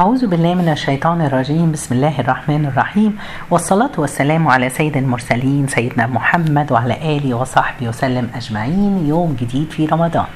أعوذ 0.00 0.26
بالله 0.26 0.54
من 0.54 0.68
الشيطان 0.68 1.20
الرجيم. 1.20 1.72
بسم 1.72 1.94
الله 1.94 2.20
الرحمن 2.20 2.66
الرحيم. 2.66 3.18
والصلاة 3.50 3.90
والسلام 3.98 4.48
على 4.48 4.70
سيد 4.70 4.96
المرسلين 4.96 5.66
سيدنا 5.68 6.06
محمد 6.06 6.72
وعلى 6.72 7.16
آله 7.16 7.34
وصحبه 7.34 7.88
وسلم 7.88 8.30
أجمعين. 8.34 9.06
يوم 9.06 9.36
جديد 9.40 9.70
في 9.70 9.86
رمضان. 9.86 10.26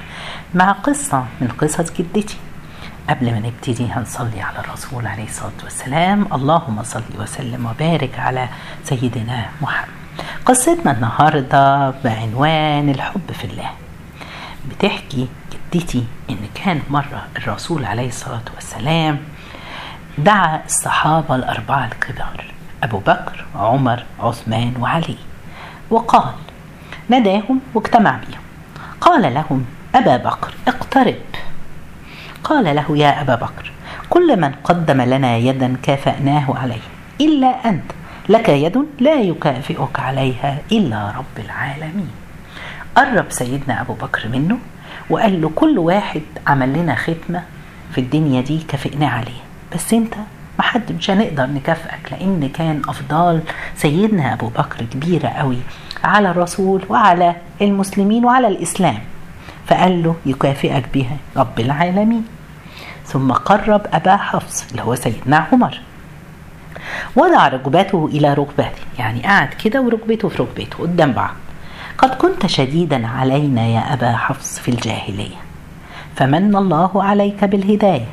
مع 0.54 0.72
قصة 0.72 1.24
من 1.40 1.48
قصص 1.48 1.92
جدتي. 1.92 2.36
قبل 3.10 3.26
ما 3.32 3.38
نبتدي 3.38 3.86
هنصلي 3.92 4.40
على 4.40 4.58
الرسول 4.58 5.06
عليه 5.06 5.24
الصلاة 5.24 5.60
والسلام. 5.64 6.26
اللهم 6.32 6.82
صل 6.82 7.02
وسلم 7.18 7.66
وبارك 7.66 8.18
على 8.18 8.48
سيدنا 8.84 9.46
محمد. 9.60 9.94
قصتنا 10.44 10.92
النهاردة 10.92 11.90
بعنوان 11.90 12.88
الحب 12.88 13.32
في 13.32 13.44
الله. 13.44 13.70
بتحكي 14.70 15.28
جدتي 15.52 16.04
إن 16.30 16.38
كان 16.54 16.82
مرة 16.90 17.26
الرسول 17.36 17.84
عليه 17.84 18.08
الصلاة 18.08 18.48
والسلام 18.54 19.18
دعا 20.18 20.60
الصحابة 20.66 21.34
الأربعة 21.34 21.84
الكبار 21.86 22.44
أبو 22.82 22.98
بكر 22.98 23.44
عمر 23.54 24.02
عثمان 24.20 24.74
وعلي 24.80 25.16
وقال 25.90 26.34
ناداهم 27.08 27.60
واجتمع 27.74 28.10
بهم. 28.10 28.40
قال 29.00 29.34
لهم 29.34 29.64
أبا 29.94 30.16
بكر 30.16 30.54
اقترب. 30.68 31.14
قال 32.44 32.76
له 32.76 32.98
يا 32.98 33.20
أبا 33.20 33.34
بكر 33.34 33.72
كل 34.10 34.40
من 34.40 34.52
قدم 34.64 35.00
لنا 35.00 35.36
يدا 35.36 35.76
كافأناه 35.82 36.54
عليه 36.58 36.86
إلا 37.20 37.68
أنت 37.68 37.92
لك 38.28 38.48
يد 38.48 38.86
لا 39.00 39.14
يكافئك 39.14 40.00
عليها 40.00 40.58
إلا 40.72 41.12
رب 41.16 41.44
العالمين. 41.44 42.10
قرب 42.96 43.26
سيدنا 43.28 43.80
أبو 43.80 43.92
بكر 43.92 44.28
منه 44.28 44.58
وقال 45.10 45.42
له 45.42 45.50
كل 45.54 45.78
واحد 45.78 46.22
عمل 46.46 46.72
لنا 46.72 46.94
ختمة 46.94 47.42
في 47.92 48.00
الدنيا 48.00 48.40
دي 48.40 48.58
كافئناه 48.58 49.08
عليها. 49.08 49.51
بس 49.74 49.92
انت 49.94 50.14
ما 50.58 50.64
حد 50.64 50.92
مش 50.92 51.10
هنقدر 51.10 51.46
نكافئك 51.46 52.12
لأن 52.12 52.48
كان 52.54 52.82
افضال 52.88 53.42
سيدنا 53.76 54.32
أبو 54.32 54.48
بكر 54.48 54.84
كبيرة 54.84 55.28
قوي 55.28 55.58
على 56.04 56.30
الرسول 56.30 56.82
وعلى 56.88 57.36
المسلمين 57.62 58.24
وعلى 58.24 58.48
الإسلام 58.48 58.98
فقال 59.66 60.02
له 60.02 60.14
يكافئك 60.26 60.84
بها 60.94 61.16
رب 61.36 61.60
العالمين. 61.60 62.24
ثم 63.06 63.32
قرب 63.32 63.80
أبا 63.92 64.16
حفص 64.16 64.70
اللي 64.70 64.82
هو 64.82 64.94
سيدنا 64.94 65.36
عمر. 65.52 65.80
وضع 67.16 67.48
ركبته 67.48 68.06
إلى 68.12 68.34
ركبته 68.34 68.82
يعني 68.98 69.22
قعد 69.22 69.48
كده 69.48 69.80
وركبته 69.80 70.28
في 70.28 70.42
ركبته 70.42 70.78
قدام 70.82 71.12
بعض. 71.12 71.34
قد 71.98 72.14
كنت 72.14 72.46
شديدا 72.46 73.06
علينا 73.06 73.66
يا 73.66 73.92
أبا 73.92 74.12
حفص 74.16 74.58
في 74.58 74.70
الجاهلية 74.70 75.36
فمن 76.16 76.56
الله 76.56 77.04
عليك 77.04 77.44
بالهداية. 77.44 78.06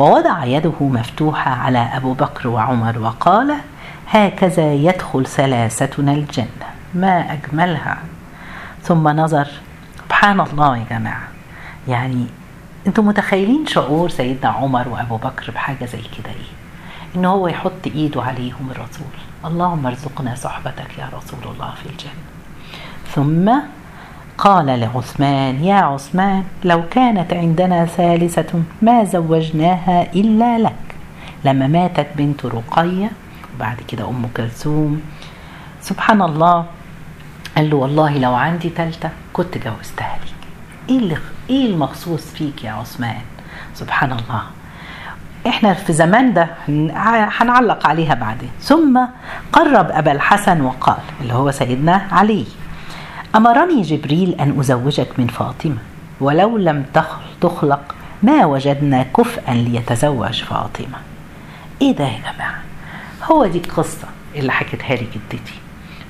ووضع 0.00 0.44
يده 0.44 0.74
مفتوحة 0.80 1.50
على 1.50 1.78
أبو 1.78 2.12
بكر 2.12 2.48
وعمر 2.48 2.98
وقال 2.98 3.54
هكذا 4.08 4.72
يدخل 4.72 5.26
ثلاثتنا 5.26 6.12
الجنة. 6.12 6.68
ما 6.94 7.32
أجملها. 7.32 7.98
ثم 8.82 9.08
نظر 9.08 9.48
سبحان 9.98 10.40
الله 10.40 10.76
يا 10.76 10.84
جماعة. 10.90 11.28
يعني 11.88 12.26
أنتم 12.86 13.06
متخيلين 13.06 13.66
شعور 13.66 14.08
سيدنا 14.08 14.50
عمر 14.50 14.88
وأبو 14.88 15.16
بكر 15.16 15.50
بحاجة 15.50 15.84
زي 15.84 16.02
كده 16.02 16.30
إيه؟ 16.30 16.50
إن 17.16 17.24
هو 17.24 17.48
يحط 17.48 17.86
إيده 17.86 18.22
عليهم 18.22 18.70
الرسول. 18.70 19.14
اللهم 19.44 19.86
ارزقنا 19.86 20.34
صحبتك 20.34 20.98
يا 20.98 21.08
رسول 21.12 21.52
الله 21.54 21.74
في 21.82 21.86
الجنة. 21.90 22.24
ثم 23.14 23.52
قال 24.40 24.66
لعثمان 24.66 25.64
يا 25.64 25.74
عثمان 25.74 26.44
لو 26.64 26.82
كانت 26.90 27.32
عندنا 27.32 27.84
ثالثة 27.86 28.62
ما 28.82 29.04
زوجناها 29.04 30.12
إلا 30.12 30.58
لك. 30.58 30.94
لما 31.44 31.66
ماتت 31.66 32.06
بنت 32.16 32.46
رقية 32.46 33.10
وبعد 33.54 33.76
كده 33.88 34.08
أم 34.08 34.26
كلثوم. 34.36 35.00
سبحان 35.80 36.22
الله. 36.22 36.64
قال 37.56 37.70
له 37.70 37.76
والله 37.76 38.18
لو 38.18 38.34
عندي 38.34 38.68
تالتة 38.70 39.10
كنت 39.32 39.58
جوزتها 39.58 40.18
لك 40.24 40.40
إيه 40.88 40.98
اللي 40.98 41.16
إيه 41.50 41.66
المخصوص 41.66 42.32
فيك 42.32 42.64
يا 42.64 42.72
عثمان؟ 42.72 43.20
سبحان 43.74 44.12
الله. 44.12 44.42
إحنا 45.46 45.74
في 45.74 45.92
زمان 45.92 46.32
ده 46.34 46.48
هنعلق 47.40 47.86
عليها 47.86 48.14
بعدين. 48.14 48.50
ثم 48.60 49.00
قرب 49.52 49.90
أبا 49.90 50.12
الحسن 50.12 50.60
وقال 50.60 50.98
اللي 51.20 51.34
هو 51.34 51.50
سيدنا 51.50 52.02
علي. 52.12 52.46
أمرني 53.36 53.82
جبريل 53.82 54.34
أن 54.40 54.60
أزوجك 54.60 55.08
من 55.18 55.26
فاطمة 55.26 55.76
ولو 56.20 56.56
لم 56.58 56.84
تخلق 57.40 57.94
ما 58.22 58.46
وجدنا 58.46 59.02
كفءا 59.02 59.54
ليتزوج 59.54 60.42
فاطمة. 60.42 60.98
إيه 61.82 61.96
ده 61.96 62.04
يا 62.04 62.18
جماعة 62.18 62.62
هو 63.24 63.46
دي 63.46 63.58
القصة 63.58 64.08
اللي 64.36 64.52
حكيتها 64.52 64.96
لي 64.96 65.06
جدتي. 65.14 65.54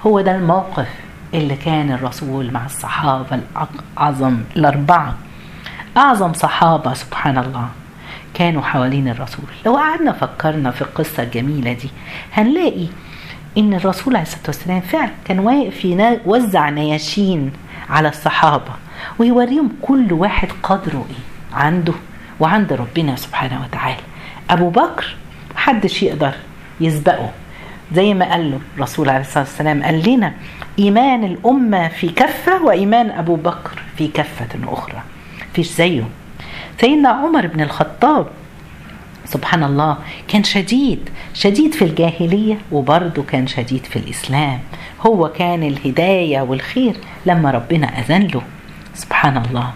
هو 0.06 0.20
ده 0.20 0.34
الموقف 0.36 0.88
اللي 1.34 1.56
كان 1.56 1.92
الرسول 1.92 2.50
مع 2.52 2.66
الصحابة 2.66 3.40
الأعظم 3.96 4.36
الأربعة. 4.56 5.14
أعظم 5.96 6.32
صحابة 6.32 6.94
سبحان 6.94 7.38
الله 7.38 7.68
كانوا 8.34 8.62
حوالين 8.62 9.08
الرسول. 9.08 9.44
لو 9.66 9.76
قعدنا 9.76 10.12
فكرنا 10.12 10.70
في 10.70 10.82
القصة 10.82 11.22
الجميلة 11.22 11.72
دي 11.72 11.90
هنلاقي 12.32 12.86
إن 13.58 13.74
الرسول 13.74 14.16
عليه 14.16 14.26
الصلاة 14.26 14.46
والسلام 14.46 14.80
فعلا 14.80 15.10
كان 15.24 15.38
واقف 15.38 15.84
يوزع 15.84 16.68
نياشين 16.70 17.52
على 17.90 18.08
الصحابة 18.08 18.72
ويوريهم 19.18 19.68
كل 19.82 20.12
واحد 20.12 20.48
قدره 20.62 21.06
إيه؟ 21.10 21.56
عنده 21.58 21.92
وعند 22.40 22.72
ربنا 22.72 23.16
سبحانه 23.16 23.64
وتعالى. 23.64 24.00
أبو 24.50 24.70
بكر 24.70 25.16
محدش 25.54 26.02
يقدر 26.02 26.32
يسبقه. 26.80 27.30
زي 27.94 28.14
ما 28.14 28.30
قال 28.30 28.50
له 28.50 28.58
الرسول 28.76 29.08
عليه 29.08 29.20
الصلاة 29.20 29.44
والسلام 29.44 29.82
قال 29.82 30.10
لنا 30.10 30.32
إيمان 30.78 31.24
الأمة 31.24 31.88
في 31.88 32.08
كفة 32.08 32.62
وإيمان 32.62 33.10
أبو 33.10 33.36
بكر 33.36 33.82
في 33.96 34.08
كفة 34.08 34.48
أخرى. 34.72 35.02
فيش 35.54 35.68
زيه. 35.68 36.02
سيدنا 36.80 37.08
عمر 37.08 37.46
بن 37.46 37.60
الخطاب 37.60 38.26
سبحان 39.30 39.64
الله 39.64 39.96
كان 40.28 40.44
شديد 40.44 41.10
شديد 41.34 41.74
في 41.74 41.84
الجاهلية 41.84 42.58
وبرضه 42.72 43.22
كان 43.22 43.46
شديد 43.46 43.84
في 43.84 43.98
الإسلام. 43.98 44.60
هو 45.06 45.28
كان 45.28 45.62
الهداية 45.62 46.40
والخير 46.40 46.96
لما 47.26 47.50
ربنا 47.50 47.86
أذن 48.00 48.26
له. 48.26 48.42
سبحان 48.94 49.36
الله. 49.36 49.72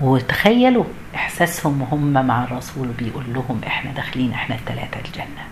وتخيلوا 0.00 0.84
إحساسهم 1.14 1.82
وهم 1.82 2.12
مع 2.12 2.44
الرسول 2.44 2.88
بيقول 2.98 3.24
لهم 3.28 3.60
إحنا 3.66 3.92
داخلين 3.92 4.32
إحنا 4.32 4.54
الثلاثة 4.54 5.00
الجنة. 5.06 5.44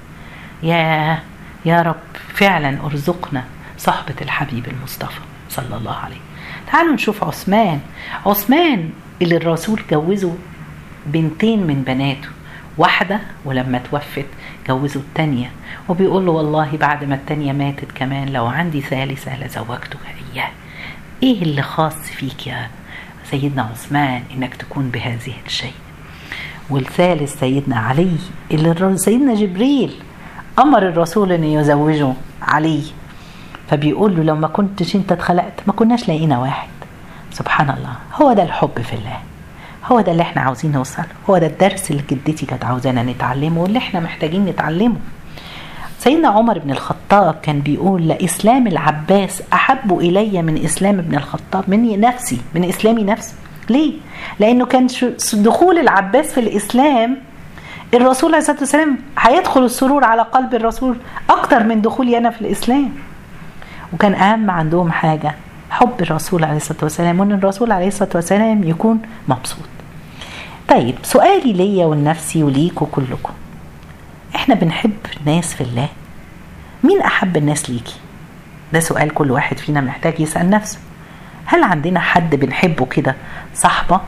يا 0.63 1.19
يا 1.65 1.83
رب 1.83 2.07
فعلا 2.34 2.87
أرزقنا 2.87 3.45
صحبة 3.79 4.15
الحبيب 4.23 4.67
المصطفى 4.69 5.21
صلى 5.51 5.77
الله 5.77 5.95
عليه 5.95 6.21
تعالوا 6.73 6.95
نشوف 6.95 7.25
عثمان. 7.25 7.81
عثمان 8.27 8.91
اللي 9.23 9.37
الرسول 9.37 9.81
جوزه 9.91 10.34
بنتين 11.07 11.67
من 11.67 11.83
بناته. 11.87 12.29
واحدة 12.79 13.21
ولما 13.45 13.79
توفت 13.79 14.27
جوزوا 14.69 15.03
التانية. 15.03 15.51
وبيقول 15.89 16.27
له 16.27 16.33
والله 16.33 16.77
بعد 16.77 17.05
ما 17.05 17.15
التانية 17.15 17.53
ماتت 17.53 17.93
كمان 17.95 18.29
لو 18.29 18.47
عندي 18.47 18.81
ثالثة 18.81 19.37
لزوجتك 19.37 19.99
إياه. 20.35 20.51
إيه 21.23 21.43
اللي 21.43 21.63
خاص 21.63 21.95
فيك 21.95 22.47
يا 22.47 22.69
سيدنا 23.31 23.63
عثمان 23.63 24.23
إنك 24.34 24.55
تكون 24.55 24.91
بهذه 24.91 25.33
الشيء؟ 25.47 25.73
والثالث 26.71 27.41
سيدنا 27.41 27.77
علي 27.77 28.17
اللي 28.51 28.97
سيدنا 28.97 29.34
جبريل 29.34 29.95
أمر 30.59 30.89
الرسول 30.89 31.33
أن 31.33 31.45
يزوجه 31.45 32.13
علي. 32.43 32.83
فبيقول 33.71 34.17
له 34.17 34.23
لو 34.23 34.37
ما 34.37 34.49
كنتش 34.49 34.97
أنت 34.97 35.13
اتخلقت 35.13 35.61
ما 35.67 35.73
كناش 35.73 36.09
لاقينا 36.09 36.39
واحد. 36.39 36.69
سبحان 37.33 37.71
الله 37.71 37.97
هو 38.15 38.33
ده 38.33 38.43
الحب 38.43 38.81
في 38.83 38.93
الله. 38.93 39.19
هو 39.87 40.00
ده 40.00 40.12
اللي 40.12 40.22
إحنا 40.22 40.43
عاوزين 40.43 40.72
نوصل 40.72 41.03
هو 41.31 41.39
ده 41.39 41.47
الدرس 41.47 41.91
اللي 41.91 42.03
جدتي 42.11 42.47
كانت 42.47 42.65
عاوزانا 42.65 43.03
نتعلمه 43.03 43.62
واللي 43.62 43.78
إحنا 43.78 44.00
محتاجين 44.00 44.45
نتعلمه. 44.45 44.97
سيدنا 45.98 46.28
عمر 46.28 46.59
بن 46.59 46.71
الخطاب 46.71 47.34
كان 47.42 47.60
بيقول 47.60 48.09
لإسلام 48.09 48.66
العباس 48.66 49.42
أحب 49.53 49.98
إلي 49.98 50.42
من 50.42 50.65
إسلام 50.65 50.98
ابن 50.98 51.15
الخطاب. 51.15 51.65
مني 51.69 51.97
نفسي 51.97 52.41
من 52.54 52.65
إسلامي 52.65 53.04
نفسي. 53.04 53.34
ليه؟ 53.71 53.92
لأنه 54.41 54.66
كان 54.66 54.86
دخول 55.34 55.78
العباس 55.78 56.33
في 56.33 56.41
الإسلام 56.41 57.16
الرسول 57.95 58.31
عليه 58.31 58.39
الصلاة 58.42 58.59
والسلام 58.60 58.98
هيدخل 59.19 59.65
السرور 59.65 60.04
على 60.04 60.22
قلب 60.22 60.54
الرسول 60.54 60.97
أكتر 61.31 61.63
من 61.63 61.83
دخولي 61.83 62.19
أنا 62.19 62.31
في 62.31 62.41
الإسلام. 62.41 62.91
وكان 63.92 64.15
أهم 64.15 64.51
عندهم 64.51 64.92
حاجة 64.92 65.34
حب 65.71 66.01
الرسول 66.01 66.45
عليه 66.45 66.57
الصلاة 66.57 66.78
والسلام 66.83 67.21
وأن 67.21 67.33
الرسول 67.33 67.72
عليه 67.72 67.89
الصلاة 67.89 68.10
والسلام 68.15 68.65
يكون 68.65 69.03
مبسوط. 69.28 69.73
طيب 70.69 70.95
سؤالي 71.03 71.53
ليا 71.53 71.87
ولنفسي 71.87 72.43
وليكوا 72.43 72.87
كلكم. 72.93 73.33
إحنا 74.37 74.55
بنحب 74.55 74.97
الناس 75.21 75.55
في 75.55 75.61
الله. 75.61 75.89
مين 76.84 77.01
أحب 77.03 77.37
الناس 77.37 77.71
ليكي؟ 77.71 77.95
ده 78.72 78.81
سؤال 78.81 79.15
كل 79.15 79.31
واحد 79.31 79.59
فينا 79.59 79.81
محتاج 79.81 80.21
يسأل 80.21 80.51
نفسه. 80.51 80.78
هل 81.45 81.63
عندنا 81.63 82.01
حد 82.01 82.34
بنحبه 82.34 82.87
كده؟ 82.87 83.15
صاحبة؟ 83.55 84.01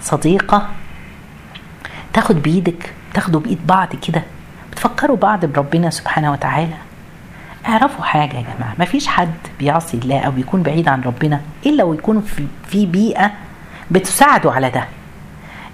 صديقة؟ 0.00 0.68
تاخد 2.12 2.42
بإيدك 2.42 2.92
تاخدوا 3.14 3.40
بإيد 3.40 3.66
بعض 3.66 3.88
كده. 3.96 4.22
بتفكروا 4.72 5.16
بعض 5.16 5.44
بربنا 5.44 5.90
سبحانه 5.90 6.32
وتعالى. 6.32 6.74
اعرفوا 7.68 8.04
حاجة 8.04 8.36
يا 8.36 8.42
جماعة 8.56 8.74
مفيش 8.78 9.06
حد 9.06 9.34
بيعصي 9.58 9.96
الله 9.96 10.20
أو 10.20 10.30
بيكون 10.30 10.62
بعيد 10.62 10.88
عن 10.88 11.02
ربنا 11.02 11.40
إلا 11.66 11.84
ويكون 11.84 12.20
في, 12.20 12.46
في 12.68 12.86
بيئة 12.86 13.30
بتساعده 13.90 14.52
على 14.52 14.70
ده. 14.70 14.84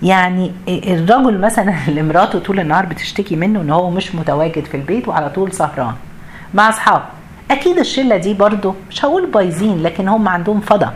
يعني 0.03 0.53
الرجل 0.69 1.41
مثلا 1.41 1.75
اللي 1.89 2.03
مراته 2.03 2.39
طول 2.39 2.61
النهار 2.61 2.87
بتشتكي 2.87 3.37
منه 3.37 3.61
إن 3.61 3.71
هو 3.71 3.91
مش 3.91 4.15
متواجد 4.15 4.65
في 4.65 4.77
البيت 4.77 5.09
وعلى 5.09 5.31
طول 5.31 5.53
سهران 5.53 5.95
مع 6.55 6.69
أصحابه. 6.69 7.05
أكيد 7.51 7.79
الشلة 7.79 8.17
دي 8.17 8.35
برضه 8.35 8.75
مش 8.91 9.05
هقول 9.05 9.27
بايظين 9.27 9.83
لكن 9.83 10.09
هم 10.09 10.29
عندهم 10.29 10.61
فضا. 10.61 10.95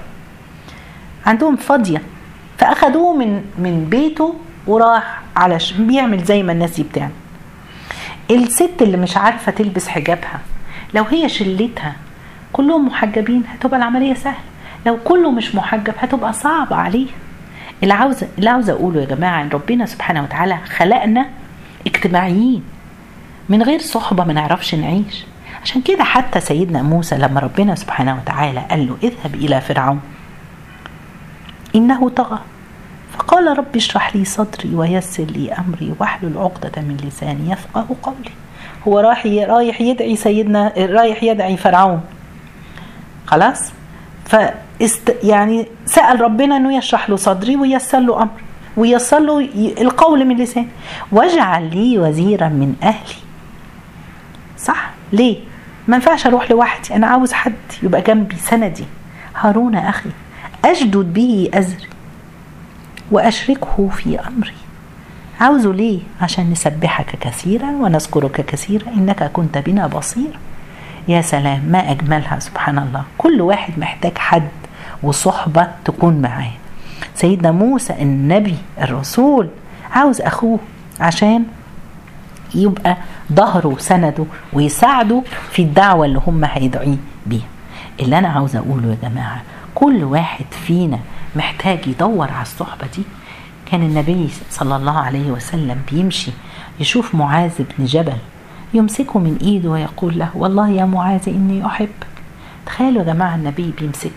عندهم 1.26 1.56
فاضيه 1.56 2.02
فأخدوه 2.58 3.16
من 3.16 3.44
من 3.58 3.86
بيته 3.90 4.34
وراح 4.66 5.22
على. 5.36 5.58
بيعمل 5.78 6.24
زي 6.24 6.42
ما 6.42 6.52
الناس 6.52 6.70
دي 6.76 6.82
بتعمل. 6.82 7.10
الست 8.30 8.82
اللي 8.82 8.96
مش 8.96 9.16
عارفة 9.16 9.52
تلبس 9.52 9.88
حجابها 9.88 10.40
لو 10.94 11.04
هي 11.04 11.28
شلتها 11.28 11.92
كلهم 12.52 12.86
محجبين 12.86 13.42
هتبقى 13.48 13.76
العملية 13.76 14.14
سهلة. 14.14 14.36
لو 14.86 14.98
كله 15.04 15.30
مش 15.30 15.54
محجب 15.54 15.94
هتبقى 15.98 16.32
صعبة 16.32 16.76
عليه 16.76 17.06
اللي 17.84 17.94
عاوز 17.94 18.24
اللي 18.38 18.50
عاوز 18.50 18.70
أقوله 18.70 19.00
يا 19.00 19.06
جماعة 19.06 19.42
إن 19.42 19.48
ربنا 19.48 19.86
سبحانه 19.86 20.22
وتعالى 20.22 20.58
خلقنا 20.76 21.26
اجتماعيين 21.86 22.64
من 23.48 23.62
غير 23.62 23.80
صحبة 23.80 24.24
ما 24.24 24.32
نعرفش 24.32 24.74
نعيش. 24.74 25.24
عشان 25.62 25.82
كده 25.82 26.04
حتى 26.04 26.40
سيدنا 26.40 26.82
موسى 26.82 27.16
لما 27.16 27.40
ربنا 27.40 27.74
سبحانه 27.74 28.16
وتعالى 28.22 28.60
قال 28.70 28.86
له 28.86 28.96
اذهب 29.02 29.34
إلى 29.34 29.60
فرعون 29.60 30.00
إنه 31.74 32.08
طغى. 32.08 32.38
فقال 33.18 33.58
رب 33.58 33.76
اشرح 33.76 34.16
لي 34.16 34.24
صدري 34.24 34.74
ويسر 34.74 35.24
لي 35.24 35.52
أمري 35.52 35.94
واحلل 35.98 36.38
عقدة 36.38 36.82
من 36.82 36.96
لساني 36.96 37.50
يفقه 37.50 37.86
قولي. 38.02 38.30
هو 38.88 38.98
رايح 38.98 39.26
رايح 39.26 39.80
يدعي 39.80 40.16
سيدنا 40.16 40.72
رايح 40.76 41.22
يدعي 41.22 41.56
فرعون. 41.56 42.00
خلاص؟ 43.26 43.72
فاست 44.80 45.16
يعني 45.22 45.66
سأل 45.86 46.20
ربنا 46.20 46.56
إنه 46.56 46.76
يشرح 46.76 47.10
له 47.10 47.16
صدري 47.16 47.56
ويسر 47.56 47.98
له 47.98 48.22
أمر 48.22 48.40
ويسر 48.76 49.18
له 49.18 49.48
القول 49.80 50.24
من 50.24 50.36
لساني. 50.36 50.68
واجعل 51.12 51.76
لي 51.76 51.98
وزيرا 51.98 52.48
من 52.48 52.74
أهلي. 52.82 53.14
صح؟ 54.58 54.90
ليه؟ 55.12 55.38
ما 55.88 55.96
ينفعش 55.96 56.26
أروح 56.26 56.50
لوحدي 56.50 56.96
أنا 56.96 57.06
عاوز 57.06 57.32
حد 57.32 57.52
يبقى 57.82 58.00
جنبي 58.00 58.36
سندي. 58.36 58.84
هارون 59.36 59.74
أخي 59.74 60.10
اشدد 60.64 61.12
به 61.14 61.50
أزري 61.54 61.88
وأشركه 63.10 63.88
في 63.88 64.20
أمري. 64.20 64.54
عاوزه 65.40 65.72
ليه؟ 65.72 66.00
عشان 66.20 66.50
نسبحك 66.50 67.18
كثيرا 67.20 67.70
ونذكرك 67.70 68.46
كثيرا 68.46 68.88
إنك 68.88 69.30
كنت 69.32 69.58
بنا 69.58 69.86
بصير 69.86 70.38
يا 71.08 71.20
سلام 71.20 71.60
ما 71.60 71.90
أجملها 71.90 72.38
سبحان 72.38 72.78
الله. 72.78 73.04
كل 73.18 73.40
واحد 73.40 73.78
محتاج 73.78 74.18
حد. 74.18 74.48
وصحبة 75.02 75.68
تكون 75.84 76.22
معاه 76.22 76.50
سيدنا 77.14 77.50
موسى 77.50 77.92
النبي 78.02 78.54
الرسول 78.80 79.48
عاوز 79.92 80.20
أخوه 80.20 80.58
عشان 81.00 81.44
يبقى 82.54 82.96
ظهره 83.32 83.66
وسنده 83.68 84.24
ويساعده 84.52 85.22
في 85.50 85.62
الدعوة 85.62 86.06
اللي 86.06 86.20
هم 86.26 86.44
هيدعيه 86.44 86.96
بيها. 87.26 87.46
اللي 88.00 88.18
أنا 88.18 88.28
عاوز 88.28 88.56
أقوله 88.56 88.88
يا 89.02 89.08
جماعة 89.08 89.42
كل 89.74 90.04
واحد 90.04 90.44
فينا 90.66 90.98
محتاج 91.36 91.86
يدور 91.86 92.30
على 92.30 92.42
الصحبة 92.42 92.86
دي. 92.96 93.02
كان 93.70 93.82
النبي 93.82 94.28
صلى 94.50 94.76
الله 94.76 94.98
عليه 94.98 95.30
وسلم 95.30 95.80
بيمشي 95.92 96.30
يشوف 96.80 97.14
معاذ 97.14 97.52
بن 97.78 97.84
جبل 97.84 98.16
يمسكه 98.74 99.18
من 99.18 99.38
إيده 99.42 99.70
ويقول 99.70 100.18
له 100.18 100.28
والله 100.34 100.68
يا 100.70 100.84
معاذ 100.84 101.28
إني 101.28 101.66
أحبك. 101.66 102.06
تخيلوا 102.66 103.02
يا 103.02 103.12
جماعة 103.12 103.34
النبي 103.34 103.72
بيمسك 103.80 104.12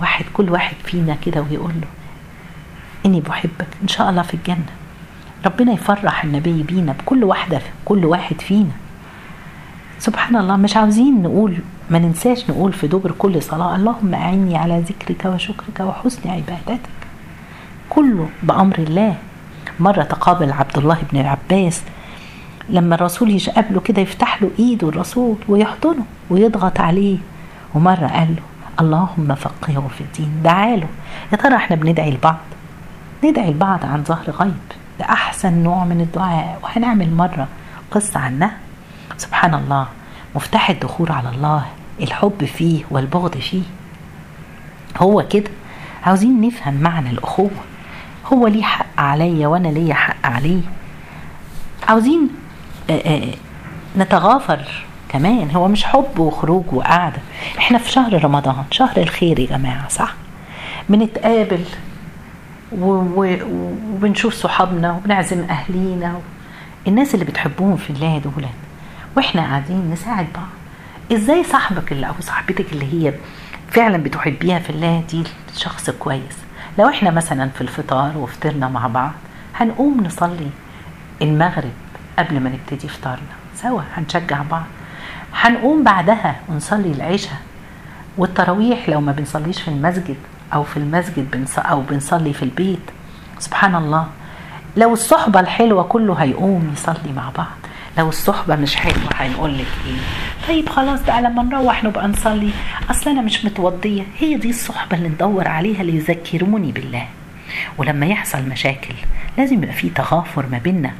واحد 0.00 0.24
كل 0.32 0.50
واحد 0.50 0.76
فينا 0.84 1.16
كده 1.26 1.40
ويقول 1.40 1.72
له 1.80 1.88
إني 3.06 3.20
بحبك 3.20 3.66
إن 3.82 3.88
شاء 3.88 4.10
الله 4.10 4.22
في 4.22 4.34
الجنة. 4.34 4.72
ربنا 5.46 5.72
يفرح 5.72 6.24
النبي 6.24 6.62
بينا 6.62 6.92
بكل 6.92 7.24
واحدة 7.24 7.60
كل 7.84 8.04
واحد 8.04 8.40
فينا. 8.40 8.72
سبحان 9.98 10.36
الله 10.36 10.56
مش 10.56 10.76
عاوزين 10.76 11.22
نقول 11.22 11.58
ما 11.90 11.98
ننساش 11.98 12.50
نقول 12.50 12.72
في 12.72 12.86
دبر 12.86 13.12
كل 13.18 13.42
صلاة 13.42 13.76
اللهم 13.76 14.14
أعني 14.14 14.56
على 14.56 14.80
ذكرك 14.80 15.24
وشكرك 15.24 15.80
وحسن 15.80 16.30
عبادتك. 16.30 17.00
كله 17.90 18.28
بأمر 18.42 18.78
الله. 18.78 19.16
مرة 19.80 20.02
تقابل 20.02 20.52
عبد 20.52 20.78
الله 20.78 20.98
بن 21.12 21.20
العباس 21.20 21.82
لما 22.68 22.94
الرسول 22.94 23.30
يقابله 23.30 23.80
كده 23.80 24.02
يفتح 24.02 24.42
له 24.42 24.50
إيده 24.58 24.88
الرسول 24.88 25.36
ويحضنه 25.48 26.04
ويضغط 26.30 26.80
عليه. 26.80 27.18
ومرة 27.74 28.06
قال 28.06 28.28
له 28.36 28.42
اللهم 28.80 29.34
فقهه 29.34 29.88
في 29.98 30.00
الدين 30.00 30.42
دعاله. 30.44 30.88
يا 31.32 31.36
ترى 31.36 31.56
إحنا 31.56 31.76
بندعي 31.76 32.10
لبعض 32.10 32.36
ندعي 33.24 33.50
لبعض 33.50 33.86
عن 33.86 34.04
ظهر 34.04 34.30
غيب. 34.30 34.54
ده 34.98 35.04
أحسن 35.04 35.52
نوع 35.52 35.84
من 35.84 36.00
الدعاء. 36.00 36.58
وهنعمل 36.62 37.14
مرة 37.14 37.48
قصة 37.90 38.20
عنها. 38.20 38.56
سبحان 39.16 39.54
الله 39.54 39.86
مفتاح 40.34 40.70
الدخول 40.70 41.12
على 41.12 41.28
الله 41.28 41.66
الحب 42.00 42.44
فيه 42.44 42.84
والبغض 42.90 43.36
فيه. 43.36 43.62
هو 44.98 45.24
كده. 45.30 45.50
عاوزين 46.06 46.40
نفهم 46.40 46.74
معنى 46.74 47.10
الأخوة. 47.10 47.50
هو 48.32 48.46
ليه 48.46 48.62
حق 48.62 48.86
عليا 48.98 49.48
وأنا 49.48 49.68
ليا 49.68 49.94
حق 49.94 50.26
عليه. 50.26 50.62
عاوزين 51.88 52.28
نتغافر 53.96 54.84
كمان. 55.12 55.50
هو 55.50 55.68
مش 55.68 55.84
حب 55.84 56.18
وخروج 56.18 56.64
وقعدة. 56.72 57.18
إحنا 57.58 57.78
في 57.78 57.90
شهر 57.90 58.24
رمضان 58.24 58.64
شهر 58.70 58.96
الخير 58.96 59.38
يا 59.38 59.46
جماعة 59.46 59.88
صح؟ 59.88 60.14
بنتقابل 60.88 61.64
وبنشوف 62.72 64.34
صحابنا 64.34 64.92
وبنعزم 64.92 65.44
أهلينا 65.50 66.20
الناس 66.88 67.14
اللي 67.14 67.24
بتحبوهم 67.24 67.76
في 67.76 67.90
الله 67.90 68.18
دول 68.18 68.46
وإحنا 69.16 69.42
قاعدين 69.42 69.90
نساعد 69.90 70.26
بعض. 70.34 70.48
إزاي 71.18 71.44
صاحبك 71.44 71.92
اللي 71.92 72.08
أو 72.08 72.14
صاحبتك 72.20 72.72
اللي 72.72 72.86
هي 73.08 73.14
فعلا 73.70 73.96
بتحبيها 73.96 74.58
في 74.58 74.70
الله 74.70 75.02
دي 75.10 75.24
شخص 75.56 75.90
كويس؟ 75.90 76.36
لو 76.78 76.88
إحنا 76.88 77.10
مثلا 77.10 77.48
في 77.48 77.60
الفطار 77.60 78.18
وفطرنا 78.18 78.68
مع 78.68 78.86
بعض 78.86 79.12
هنقوم 79.56 80.00
نصلي 80.06 80.50
المغرب 81.22 81.72
قبل 82.18 82.40
ما 82.40 82.50
نبتدي 82.50 82.88
فطارنا 82.88 83.34
سوا 83.56 83.82
هنشجع 83.94 84.42
بعض. 84.50 84.64
هنقوم 85.34 85.84
بعدها 85.84 86.36
ونصلي 86.48 86.92
العشاء. 86.92 87.36
والتراويح 88.18 88.88
لو 88.88 89.00
ما 89.00 89.12
بنصليش 89.12 89.60
في 89.62 89.68
المسجد 89.68 90.16
أو 90.54 90.62
في 90.62 90.76
المسجد 90.76 91.30
بنص 91.30 91.58
أو 91.58 91.80
بنصلي 91.80 92.32
في 92.32 92.42
البيت 92.42 92.80
سبحان 93.38 93.74
الله. 93.74 94.06
لو 94.76 94.92
الصحبة 94.92 95.40
الحلوة 95.40 95.82
كله 95.82 96.14
هيقوم 96.14 96.70
يصلي 96.72 97.12
مع 97.16 97.30
بعض. 97.38 97.46
لو 97.98 98.08
الصحبة 98.08 98.56
مش 98.56 98.76
حلوة 98.76 99.08
هنقول 99.14 99.58
لك 99.58 99.66
إيه؟ 99.86 99.98
طيب 100.48 100.68
خلاص 100.68 101.02
بقى 101.02 101.22
لما 101.22 101.42
نروح 101.42 101.84
نبقى 101.84 102.08
نصلي. 102.08 102.50
أصل 102.90 103.10
أنا 103.10 103.20
مش 103.22 103.44
متوضية. 103.44 104.02
هي 104.18 104.34
دي 104.36 104.50
الصحبة 104.50 104.96
اللي 104.96 105.08
ندور 105.08 105.48
عليها 105.48 105.80
اللي 105.80 105.96
يذكروني 105.96 106.72
بالله. 106.72 107.06
ولما 107.78 108.06
يحصل 108.06 108.42
مشاكل 108.48 108.94
لازم 109.38 109.62
يبقى 109.62 109.72
في 109.74 109.88
تغافر 109.90 110.46
ما 110.52 110.58
بيننا. 110.58 110.90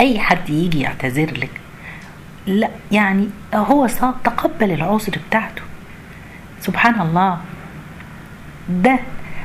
أي 0.00 0.18
حد 0.18 0.50
يجي 0.50 0.80
يعتذر 0.80 1.30
لك. 1.38 1.60
لا 2.46 2.68
يعني 2.92 3.28
هو 3.54 3.86
صاب 3.86 4.14
تقبل 4.24 4.70
العذر 4.72 5.18
بتاعته. 5.28 5.62
سبحان 6.60 7.00
الله 7.00 7.38
ده 8.68 8.98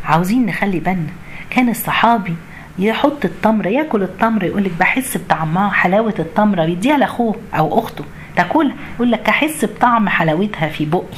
عاوزين 0.06 0.46
نخلي 0.46 0.80
بالنا. 0.80 1.12
كان 1.50 1.70
الصحابي 1.70 2.36
يحط 2.80 3.26
التمر 3.26 3.66
ياكل 3.68 4.04
التمر 4.04 4.44
يقول 4.44 4.64
لك 4.64 4.72
بحس 4.80 5.18
بطعمها 5.18 5.70
حلاوة 5.70 6.14
التمره 6.20 6.64
يديها 6.64 6.98
لأخوه 6.98 7.36
أو 7.54 7.80
أخته. 7.80 8.04
تاكلها 8.36 8.76
يقول 8.96 9.12
لك 9.12 9.30
أحس 9.30 9.66
بطعم 9.66 10.10
حلاوتها 10.10 10.70
في 10.70 10.86
بقي. 10.86 11.18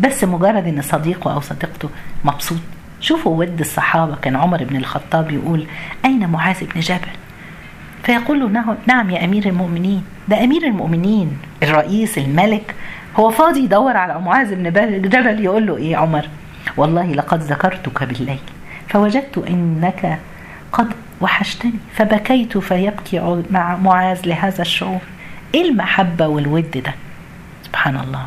بس 0.00 0.24
مجرد 0.24 0.66
إن 0.66 0.82
صديقه 0.82 1.32
أو 1.34 1.40
صديقته 1.40 1.88
مبسوط. 2.24 2.58
شوفوا 3.00 3.38
ود 3.38 3.60
الصحابة 3.60 4.16
كان 4.16 4.36
عمر 4.36 4.64
بن 4.64 4.76
الخطاب 4.76 5.30
يقول 5.30 5.66
أين 6.04 6.28
معاذ 6.28 6.64
بن 6.74 6.80
جبل؟ 6.80 7.08
فيقول 8.02 8.40
له 8.40 8.76
نعم 8.86 9.10
يا 9.10 9.24
أمير 9.24 9.46
المؤمنين. 9.46 10.04
ده 10.28 10.44
أمير 10.44 10.62
المؤمنين 10.62 11.38
الرئيس 11.62 12.18
الملك. 12.18 12.74
هو 13.16 13.30
فاضي 13.30 13.64
يدور 13.64 13.96
على 13.96 14.20
معاذ 14.20 14.54
بن 14.54 14.72
جبل 15.08 15.44
يقول 15.44 15.66
له 15.66 15.76
إيه 15.76 15.96
عمر؟ 15.96 16.28
والله 16.76 17.06
لقد 17.12 17.40
ذكرتك 17.42 18.04
بالليل 18.04 18.38
فوجدت 18.88 19.38
إنك 19.38 20.18
قد 20.72 20.86
وحشتني 21.20 21.72
فبكيت 21.94 22.58
فيبكي 22.58 23.42
مع 23.50 23.76
معاذ 23.76 24.20
لهذا 24.26 24.62
الشعور. 24.62 25.00
إيه 25.54 25.70
المحبة 25.70 26.26
والود 26.26 26.70
ده؟ 26.70 26.94
سبحان 27.64 27.96
الله. 27.96 28.26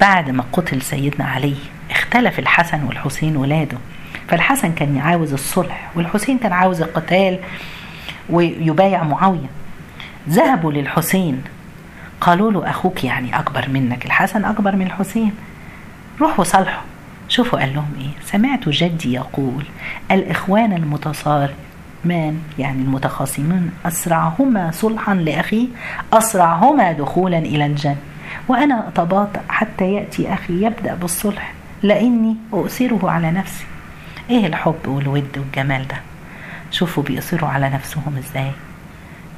بعد 0.00 0.30
ما 0.30 0.44
قتل 0.52 0.82
سيدنا 0.82 1.24
علي 1.24 1.54
اختلف 1.90 2.38
الحسن 2.38 2.84
والحسين 2.84 3.36
ولاده. 3.36 3.78
فالحسن 4.28 4.72
كان 4.72 4.98
عاوز 4.98 5.32
الصلح 5.32 5.90
والحسين 5.94 6.38
كان 6.38 6.52
عاوز 6.52 6.82
القتال. 6.82 7.38
ويبايع 8.30 9.04
معاوية. 9.04 9.50
ذهبوا 10.28 10.72
للحسين. 10.72 11.42
قالوا 12.20 12.52
له 12.52 12.70
أخوك 12.70 13.04
يعني 13.04 13.38
أكبر 13.38 13.68
منك 13.68 14.06
الحسن 14.06 14.44
أكبر 14.44 14.76
من 14.76 14.86
الحسين. 14.86 15.32
روحوا 16.20 16.44
صالحوا. 16.44 16.82
شوفوا 17.28 17.58
قال 17.58 17.74
لهم 17.74 17.90
إيه. 18.00 18.10
سمعت 18.24 18.68
جدي 18.68 19.12
يقول 19.12 19.64
الإخوان 20.10 20.72
المتصارمان 20.72 22.42
يعني 22.58 22.82
المتخاصمون 22.82 23.70
أسرعهما 23.86 24.70
صلحا 24.70 25.14
لأخيه 25.14 25.66
أسرعهما 26.12 26.92
دخولا 26.92 27.38
إلى 27.38 27.66
الجنة 27.66 27.96
وأنا 28.48 28.88
أتباطأ 28.88 29.40
حتى 29.48 29.92
يأتي 29.92 30.32
أخي 30.34 30.66
يبدأ 30.66 30.94
بالصلح 30.94 31.52
لأني 31.82 32.36
أؤثره 32.52 33.10
على 33.10 33.30
نفسي. 33.30 33.64
إيه 34.30 34.46
الحب 34.46 34.88
والود 34.88 35.38
والجمال 35.38 35.88
ده؟ 35.88 35.96
شوفوا 36.82 37.02
بيصروا 37.02 37.48
على 37.48 37.70
نفسهم 37.70 38.16
إزاي. 38.18 38.50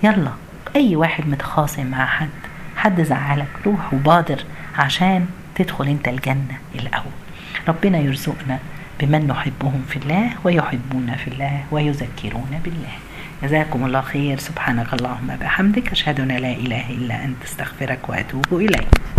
يلا 0.02 0.30
أي 0.76 0.96
واحد 0.96 1.28
متخاصم 1.28 1.86
مع 1.86 2.06
حد 2.06 2.28
حد 2.76 3.02
زعلك 3.02 3.46
روح 3.66 3.94
وبادر 3.94 4.44
عشان 4.78 5.26
تدخل 5.54 5.88
أنت 5.88 6.08
الجنة 6.08 6.58
الأول. 6.74 7.12
ربنا 7.68 7.98
يرزقنا 7.98 8.58
بمن 9.00 9.26
نحبهم 9.26 9.84
في 9.88 9.96
الله 9.96 10.30
ويحبون 10.44 11.14
في 11.24 11.28
الله 11.28 11.64
ويذكرون 11.70 12.60
بالله. 12.64 12.94
جزاكم 13.42 13.86
الله 13.86 14.00
خير. 14.00 14.38
سبحانك 14.38 14.94
اللهم 14.94 15.36
بحمدك 15.40 15.92
أشهد 15.92 16.20
أن 16.20 16.28
لا 16.28 16.52
إله 16.52 16.90
إلا 16.90 17.24
أنت 17.24 17.44
أستغفرك 17.44 18.08
وأتوب 18.08 18.46
إليك. 18.52 18.88